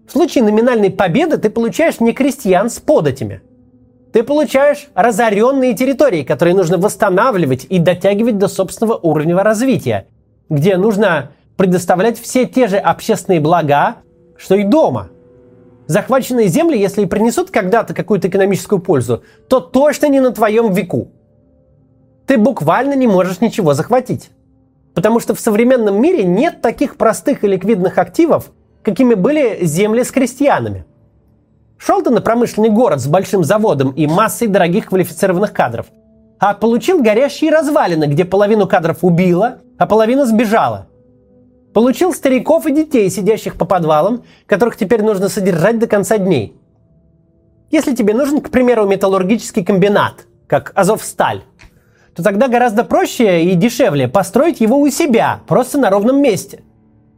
В 0.07 0.11
случае 0.11 0.43
номинальной 0.43 0.89
победы 0.89 1.37
ты 1.37 1.49
получаешь 1.49 1.99
не 1.99 2.13
крестьян 2.13 2.69
с 2.69 2.79
податями. 2.79 3.41
Ты 4.13 4.23
получаешь 4.23 4.87
разоренные 4.95 5.75
территории, 5.75 6.23
которые 6.23 6.55
нужно 6.55 6.77
восстанавливать 6.77 7.65
и 7.69 7.77
дотягивать 7.77 8.37
до 8.37 8.47
собственного 8.47 8.95
уровня 8.95 9.35
развития, 9.35 10.07
где 10.49 10.77
нужно 10.77 11.31
предоставлять 11.57 12.19
все 12.19 12.45
те 12.45 12.67
же 12.67 12.77
общественные 12.77 13.41
блага, 13.41 13.97
что 14.37 14.55
и 14.55 14.63
дома– 14.63 15.09
захваченные 15.87 16.47
земли, 16.47 16.77
если 16.77 17.01
и 17.01 17.07
принесут 17.07 17.49
когда-то 17.49 17.93
какую-то 17.93 18.27
экономическую 18.27 18.79
пользу, 18.79 19.23
то 19.47 19.59
точно 19.59 20.07
не 20.07 20.19
на 20.19 20.31
твоем 20.31 20.73
веку. 20.73 21.09
Ты 22.27 22.37
буквально 22.37 22.93
не 22.93 23.07
можешь 23.07 23.41
ничего 23.41 23.73
захватить. 23.73 24.29
Потому 24.93 25.19
что 25.19 25.33
в 25.33 25.39
современном 25.39 26.01
мире 26.01 26.23
нет 26.23 26.61
таких 26.61 26.97
простых 26.97 27.43
и 27.43 27.47
ликвидных 27.47 27.97
активов, 27.97 28.51
какими 28.87 29.13
были 29.13 29.65
земли 29.65 30.03
с 30.03 30.11
крестьянами. 30.11 30.85
Шел 31.77 32.01
ты 32.01 32.09
на 32.09 32.21
промышленный 32.21 32.69
город 32.69 33.01
с 33.01 33.07
большим 33.07 33.43
заводом 33.43 33.91
и 33.91 34.07
массой 34.07 34.47
дорогих 34.47 34.87
квалифицированных 34.87 35.53
кадров, 35.53 35.87
а 36.39 36.53
получил 36.53 37.03
горящие 37.03 37.51
развалины, 37.51 38.05
где 38.05 38.25
половину 38.25 38.67
кадров 38.67 38.99
убило, 39.01 39.59
а 39.77 39.85
половина 39.85 40.25
сбежала– 40.25 40.87
Получил 41.77 42.11
стариков 42.11 42.65
и 42.65 42.71
детей, 42.71 43.07
сидящих 43.07 43.55
по 43.55 43.63
подвалам, 43.63 44.23
которых 44.47 44.77
теперь 44.77 45.03
нужно 45.03 45.29
содержать 45.29 45.77
до 45.77 45.85
конца 45.85 46.17
дней. 46.17 46.55
Если 47.69 47.93
тебе 47.93 48.15
нужен, 48.15 48.41
к 48.41 48.49
примеру, 48.49 48.87
металлургический 48.87 49.63
комбинат, 49.63 50.25
как 50.47 50.71
Азовсталь, 50.73 51.43
то 52.15 52.23
тогда 52.23 52.47
гораздо 52.47 52.83
проще 52.83 53.43
и 53.43 53.53
дешевле 53.53 54.07
построить 54.07 54.59
его 54.59 54.79
у 54.79 54.89
себя, 54.89 55.41
просто 55.47 55.77
на 55.77 55.91
ровном 55.91 56.19
месте, 56.19 56.63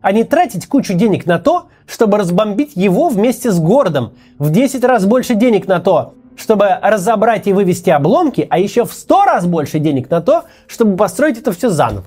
а 0.01 0.11
не 0.11 0.23
тратить 0.23 0.67
кучу 0.67 0.93
денег 0.93 1.25
на 1.25 1.39
то, 1.39 1.67
чтобы 1.85 2.17
разбомбить 2.17 2.75
его 2.75 3.09
вместе 3.09 3.51
с 3.51 3.59
городом, 3.59 4.13
в 4.37 4.51
10 4.51 4.83
раз 4.83 5.05
больше 5.05 5.35
денег 5.35 5.67
на 5.67 5.79
то, 5.79 6.13
чтобы 6.35 6.67
разобрать 6.81 7.47
и 7.47 7.53
вывести 7.53 7.89
обломки, 7.89 8.47
а 8.49 8.57
еще 8.57 8.85
в 8.85 8.93
100 8.93 9.25
раз 9.25 9.45
больше 9.45 9.79
денег 9.79 10.09
на 10.09 10.21
то, 10.21 10.45
чтобы 10.67 10.95
построить 10.95 11.37
это 11.37 11.51
все 11.51 11.69
заново. 11.69 12.05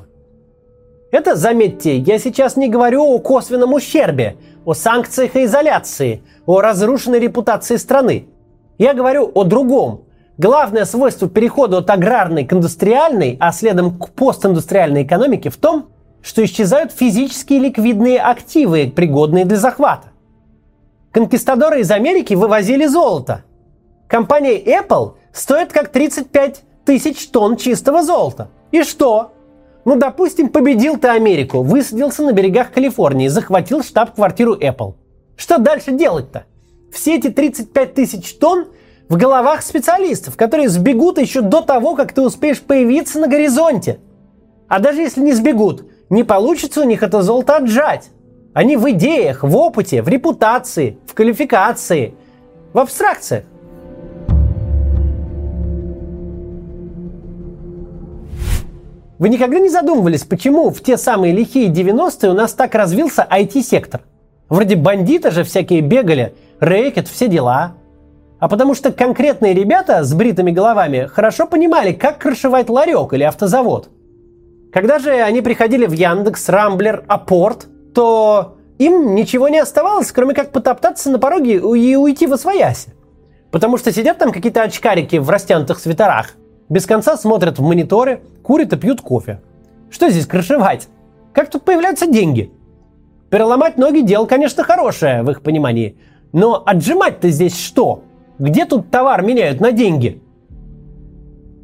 Это, 1.10 1.36
заметьте, 1.36 1.98
я 1.98 2.18
сейчас 2.18 2.56
не 2.56 2.70
говорю 2.70 3.04
о 3.04 3.18
косвенном 3.18 3.74
ущербе, 3.74 4.36
о 4.64 4.72
санкциях 4.72 5.36
и 5.36 5.44
изоляции, 5.44 6.22
о 6.46 6.62
разрушенной 6.62 7.20
репутации 7.20 7.76
страны. 7.76 8.26
Я 8.78 8.94
говорю 8.94 9.30
о 9.34 9.44
другом. 9.44 10.04
Главное 10.38 10.86
свойство 10.86 11.28
перехода 11.28 11.78
от 11.78 11.90
аграрной 11.90 12.46
к 12.46 12.52
индустриальной, 12.54 13.36
а 13.38 13.52
следом 13.52 13.98
к 13.98 14.08
постиндустриальной 14.12 15.02
экономике 15.02 15.50
в 15.50 15.56
том, 15.58 15.88
что 16.22 16.44
исчезают 16.44 16.92
физические 16.92 17.58
ликвидные 17.58 18.20
активы, 18.20 18.92
пригодные 18.94 19.44
для 19.44 19.56
захвата. 19.56 20.08
Конкистадоры 21.10 21.80
из 21.80 21.90
Америки 21.90 22.34
вывозили 22.34 22.86
золото. 22.86 23.44
Компания 24.08 24.58
Apple 24.62 25.14
стоит 25.32 25.72
как 25.72 25.90
35 25.90 26.62
тысяч 26.84 27.28
тонн 27.28 27.56
чистого 27.56 28.02
золота. 28.02 28.50
И 28.70 28.82
что? 28.82 29.32
Ну, 29.84 29.96
допустим, 29.96 30.48
победил 30.48 30.96
ты 30.96 31.08
Америку, 31.08 31.62
высадился 31.62 32.22
на 32.22 32.32
берегах 32.32 32.72
Калифорнии, 32.72 33.28
захватил 33.28 33.82
штаб-квартиру 33.82 34.56
Apple. 34.56 34.94
Что 35.36 35.58
дальше 35.58 35.90
делать-то? 35.92 36.44
Все 36.92 37.16
эти 37.16 37.30
35 37.30 37.94
тысяч 37.94 38.34
тонн 38.38 38.68
в 39.08 39.16
головах 39.16 39.62
специалистов, 39.62 40.36
которые 40.36 40.68
сбегут 40.68 41.18
еще 41.18 41.40
до 41.40 41.62
того, 41.62 41.96
как 41.96 42.12
ты 42.12 42.22
успеешь 42.22 42.60
появиться 42.60 43.18
на 43.18 43.26
горизонте. 43.26 43.98
А 44.68 44.78
даже 44.78 45.00
если 45.00 45.20
не 45.20 45.32
сбегут, 45.32 45.84
не 46.12 46.24
получится 46.24 46.82
у 46.82 46.84
них 46.84 47.02
это 47.02 47.22
золото 47.22 47.56
отжать. 47.56 48.10
Они 48.52 48.76
в 48.76 48.88
идеях, 48.90 49.42
в 49.42 49.56
опыте, 49.56 50.02
в 50.02 50.08
репутации, 50.08 50.98
в 51.06 51.14
квалификации, 51.14 52.14
в 52.74 52.78
абстракциях. 52.78 53.44
Вы 59.18 59.28
никогда 59.30 59.58
не 59.58 59.70
задумывались, 59.70 60.24
почему 60.24 60.68
в 60.68 60.82
те 60.82 60.98
самые 60.98 61.32
лихие 61.32 61.70
90-е 61.70 62.30
у 62.30 62.34
нас 62.34 62.52
так 62.52 62.74
развился 62.74 63.26
IT-сектор? 63.30 64.02
Вроде 64.50 64.76
бандиты 64.76 65.30
же 65.30 65.44
всякие 65.44 65.80
бегали, 65.80 66.34
рэкет, 66.60 67.08
все 67.08 67.26
дела. 67.26 67.72
А 68.38 68.48
потому 68.48 68.74
что 68.74 68.92
конкретные 68.92 69.54
ребята 69.54 70.04
с 70.04 70.12
бритыми 70.12 70.50
головами 70.50 71.06
хорошо 71.06 71.46
понимали, 71.46 71.92
как 71.94 72.18
крышевать 72.18 72.68
ларек 72.68 73.14
или 73.14 73.22
автозавод. 73.22 73.88
Когда 74.72 74.98
же 74.98 75.10
они 75.10 75.42
приходили 75.42 75.86
в 75.86 75.92
Яндекс, 75.92 76.48
Рамблер, 76.48 77.04
Апорт, 77.06 77.66
то 77.94 78.56
им 78.78 79.14
ничего 79.14 79.48
не 79.48 79.58
оставалось, 79.58 80.10
кроме 80.12 80.34
как 80.34 80.50
потоптаться 80.50 81.10
на 81.10 81.18
пороге 81.18 81.56
и 81.56 81.94
уйти 81.94 82.26
во 82.26 82.38
свояси. 82.38 82.94
Потому 83.50 83.76
что 83.76 83.92
сидят 83.92 84.16
там 84.16 84.32
какие-то 84.32 84.62
очкарики 84.62 85.16
в 85.16 85.28
растянутых 85.28 85.78
свитерах, 85.78 86.30
без 86.70 86.86
конца 86.86 87.18
смотрят 87.18 87.58
в 87.58 87.62
мониторы, 87.62 88.22
курят 88.42 88.72
и 88.72 88.76
пьют 88.76 89.02
кофе. 89.02 89.42
Что 89.90 90.08
здесь 90.08 90.26
крышевать? 90.26 90.88
Как 91.34 91.50
тут 91.50 91.64
появляются 91.64 92.06
деньги? 92.06 92.50
Переломать 93.28 93.76
ноги 93.76 94.00
дело, 94.00 94.24
конечно, 94.24 94.64
хорошее 94.64 95.22
в 95.22 95.30
их 95.30 95.42
понимании. 95.42 95.98
Но 96.32 96.62
отжимать-то 96.64 97.28
здесь 97.28 97.58
что? 97.58 98.04
Где 98.38 98.64
тут 98.64 98.90
товар 98.90 99.20
меняют 99.20 99.60
на 99.60 99.72
деньги? 99.72 100.22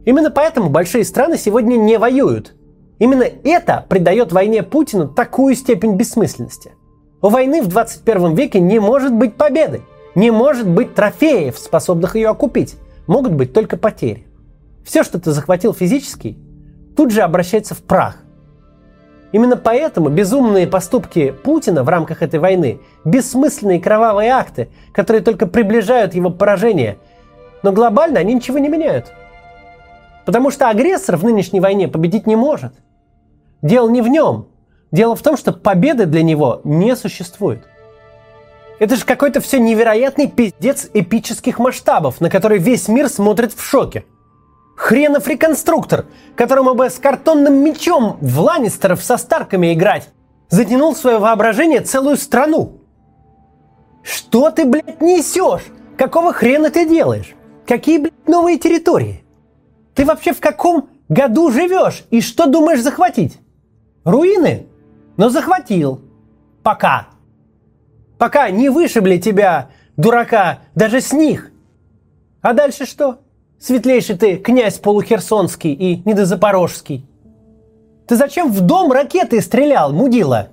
Именно 0.04 0.30
поэтому 0.30 0.68
большие 0.68 1.04
страны 1.04 1.38
сегодня 1.38 1.76
не 1.76 1.96
воюют. 1.98 2.54
Именно 2.98 3.24
это 3.44 3.86
придает 3.88 4.32
войне 4.32 4.62
Путину 4.62 5.08
такую 5.08 5.54
степень 5.54 5.96
бессмысленности. 5.96 6.72
У 7.20 7.28
войны 7.28 7.62
в 7.62 7.68
21 7.68 8.34
веке 8.34 8.60
не 8.60 8.78
может 8.78 9.12
быть 9.12 9.34
победы. 9.34 9.82
Не 10.14 10.30
может 10.30 10.68
быть 10.68 10.94
трофеев, 10.94 11.58
способных 11.58 12.16
ее 12.16 12.28
окупить. 12.28 12.76
Могут 13.06 13.32
быть 13.32 13.52
только 13.52 13.76
потери. 13.76 14.26
Все, 14.84 15.04
что 15.04 15.20
ты 15.20 15.32
захватил 15.32 15.72
физически, 15.72 16.38
тут 16.96 17.10
же 17.10 17.22
обращается 17.22 17.74
в 17.74 17.82
прах. 17.82 18.16
Именно 19.30 19.56
поэтому 19.56 20.08
безумные 20.08 20.66
поступки 20.66 21.30
Путина 21.30 21.84
в 21.84 21.88
рамках 21.88 22.22
этой 22.22 22.40
войны– 22.40 22.80
бессмысленные 23.04 23.78
кровавые 23.78 24.30
акты, 24.30 24.70
которые 24.92 25.22
только 25.22 25.46
приближают 25.46 26.14
его 26.14 26.30
поражение. 26.30 26.98
Но 27.62 27.72
глобально 27.72 28.20
они 28.20 28.34
ничего 28.34 28.58
не 28.58 28.68
меняют. 28.68 29.12
Потому 30.24 30.50
что 30.50 30.70
агрессор 30.70 31.16
в 31.16 31.24
нынешней 31.24 31.60
войне 31.60 31.88
победить 31.88 32.26
не 32.26 32.36
может. 32.36 32.72
Дело 33.62 33.88
не 33.88 34.02
в 34.02 34.08
нем. 34.08 34.48
Дело 34.92 35.16
в 35.16 35.22
том, 35.22 35.36
что 35.36 35.52
победы 35.52 36.06
для 36.06 36.22
него 36.22 36.60
не 36.64 36.96
существует. 36.96 37.66
Это 38.78 38.96
же 38.96 39.04
какой-то 39.04 39.40
все 39.40 39.58
невероятный 39.58 40.28
пиздец 40.28 40.88
эпических 40.94 41.58
масштабов, 41.58 42.20
на 42.20 42.30
который 42.30 42.58
весь 42.58 42.88
мир 42.88 43.08
смотрит 43.08 43.52
в 43.52 43.62
шоке– 43.62 44.04
Хренов 44.78 45.26
реконструктор, 45.26 46.06
которому 46.36 46.74
бы 46.74 46.88
с 46.88 47.00
картонным 47.00 47.52
мечом 47.64 48.16
в 48.20 48.38
Ланнистеров 48.38 49.02
со 49.02 49.16
Старками 49.16 49.74
играть, 49.74 50.08
затянул 50.50 50.94
свое 50.94 51.18
воображение 51.18 51.80
целую 51.80 52.16
страну. 52.16 52.80
Что 54.04 54.52
ты, 54.52 54.64
блядь, 54.64 55.00
несешь? 55.00 55.66
Какого 55.98 56.32
хрена 56.32 56.70
ты 56.70 56.88
делаешь? 56.88 57.34
Какие, 57.66 57.98
блядь, 57.98 58.28
новые 58.28 58.56
территории? 58.56 59.24
Ты 59.96 60.04
вообще 60.04 60.32
в 60.32 60.38
каком 60.38 60.90
году 61.08 61.50
живешь 61.50 62.04
и 62.10 62.20
что 62.20 62.46
думаешь 62.46 62.80
захватить? 62.80 63.40
Руины? 64.04 64.66
Но 65.16 65.28
захватил. 65.28 66.00
Пока. 66.62 67.08
Пока 68.18 68.50
не 68.50 68.68
вышибли 68.68 69.18
тебя, 69.18 69.70
дурака, 69.96 70.60
даже 70.74 71.00
с 71.00 71.12
них. 71.12 71.50
А 72.40 72.52
дальше 72.52 72.86
что? 72.86 73.20
Светлейший 73.58 74.16
ты, 74.16 74.36
князь 74.36 74.78
полухерсонский 74.78 75.72
и 75.72 76.02
недозапорожский. 76.08 77.06
Ты 78.06 78.16
зачем 78.16 78.52
в 78.52 78.60
дом 78.60 78.92
ракеты 78.92 79.40
стрелял, 79.40 79.92
мудила? 79.92 80.48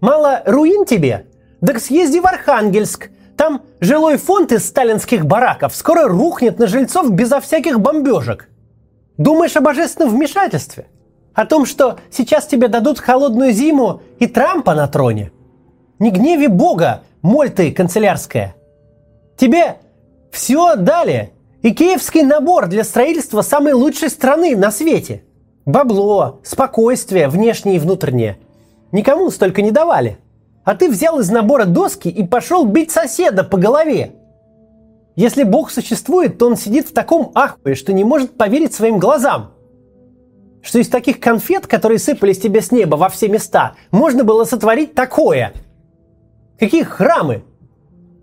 Мало 0.00 0.42
руин 0.44 0.84
тебе? 0.84 1.26
Так 1.64 1.80
съезди 1.80 2.18
в 2.18 2.26
Архангельск. 2.26 3.10
Там 3.36 3.62
жилой 3.80 4.16
фонд 4.16 4.52
из 4.52 4.66
сталинских 4.66 5.26
бараков 5.26 5.74
скоро 5.74 6.08
рухнет 6.08 6.58
на 6.58 6.66
жильцов 6.66 7.10
безо 7.10 7.40
всяких 7.40 7.80
бомбежек. 7.80 8.48
Думаешь 9.18 9.56
о 9.56 9.60
божественном 9.60 10.10
вмешательстве? 10.10 10.86
О 11.36 11.44
том, 11.44 11.66
что 11.66 11.98
сейчас 12.10 12.46
тебе 12.46 12.66
дадут 12.68 12.98
холодную 12.98 13.52
зиму 13.52 14.00
и 14.18 14.26
Трампа 14.26 14.74
на 14.74 14.88
троне? 14.88 15.32
Не 15.98 16.10
гневи 16.10 16.46
Бога, 16.46 17.02
моль 17.20 17.50
ты 17.50 17.72
канцелярская. 17.72 18.56
Тебе 19.36 19.76
все 20.32 20.76
дали, 20.76 21.34
Икеевский 21.62 22.22
набор 22.22 22.68
для 22.68 22.84
строительства 22.84 23.42
самой 23.42 23.74
лучшей 23.74 24.08
страны 24.08 24.56
на 24.56 24.70
свете. 24.70 25.24
Бабло, 25.66 26.40
спокойствие, 26.42 27.28
внешнее 27.28 27.76
и 27.76 27.80
внутреннее. 27.80 28.38
Никому 28.90 29.30
столько 29.30 29.60
не 29.60 29.72
давали. 29.72 30.16
А 30.64 30.74
ты 30.74 30.88
взял 30.88 31.20
из 31.20 31.28
набора 31.28 31.66
доски 31.66 32.08
и 32.08 32.26
пошел 32.26 32.64
бить 32.64 32.92
соседа 32.92 33.44
по 33.44 33.58
голове. 33.58 34.12
Если 35.16 35.42
Бог 35.42 35.70
существует, 35.70 36.38
то 36.38 36.46
он 36.46 36.56
сидит 36.56 36.88
в 36.88 36.94
таком 36.94 37.30
ахуе, 37.34 37.74
что 37.74 37.92
не 37.92 38.04
может 38.04 38.38
поверить 38.38 38.72
своим 38.72 38.98
глазам. 38.98 39.55
Что 40.66 40.80
из 40.80 40.88
таких 40.88 41.20
конфет, 41.20 41.66
которые 41.66 41.98
сыпались 41.98 42.38
тебе 42.38 42.60
с 42.60 42.72
неба 42.72 42.96
во 42.96 43.08
все 43.08 43.28
места, 43.28 43.74
можно 43.90 44.24
было 44.24 44.44
сотворить 44.44 44.94
такое. 44.94 45.54
Какие 46.58 46.82
храмы? 46.82 47.44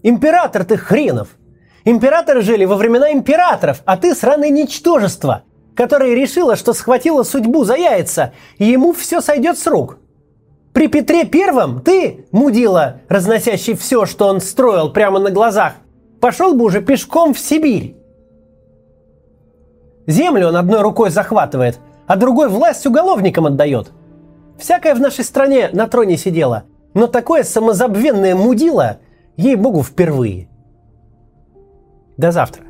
Император 0.04 0.66
ты 0.66 0.78
хренов– 0.78 1.30
Императоры 1.86 2.42
жили 2.42 2.64
во 2.66 2.76
времена 2.76 3.12
императоров, 3.12 3.82
а 3.86 3.98
ты 3.98 4.16
сраное 4.16 4.50
ничтожество, 4.50 5.44
которое 5.76 6.16
решило, 6.16 6.56
что 6.56 6.74
схватило 6.74 7.24
судьбу 7.24 7.66
за 7.66 7.76
яйца, 7.76 8.34
и 8.58 8.66
ему 8.66 8.94
все 8.94 9.20
сойдет 9.20 9.58
с 9.58 9.68
рук. 9.68 9.98
При 10.72 10.88
Петре 10.88 11.26
Первом 11.26 11.82
ты, 11.82 12.26
мудила, 12.32 13.02
разносящий 13.10 13.76
все, 13.76 14.06
что 14.06 14.28
он 14.28 14.40
строил 14.40 14.92
прямо 14.92 15.20
на 15.20 15.30
глазах, 15.30 15.74
пошел 16.22 16.56
бы 16.56 16.64
уже 16.64 16.82
пешком 16.82 17.34
в 17.34 17.40
Сибирь. 17.40 17.98
Землю 20.08 20.48
он 20.48 20.56
одной 20.56 20.82
рукой 20.82 21.10
захватывает, 21.10 21.80
а 22.08 22.16
другой 22.16 22.50
власть 22.50 22.86
уголовникам 22.86 23.46
отдает. 23.46 23.92
Всякое 24.58 24.96
в 24.96 25.00
нашей 25.00 25.24
стране 25.24 25.70
на 25.74 25.88
троне 25.88 26.18
сидело, 26.18 26.64
но 26.94 27.08
такое 27.08 27.44
самозабвенное 27.44 28.36
мудило, 28.36 28.98
ей-богу, 29.36 29.84
впервые– 29.84 30.48
до 32.18 32.32
завтра. 32.32 32.63